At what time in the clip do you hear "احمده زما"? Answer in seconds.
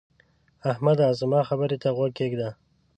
0.71-1.39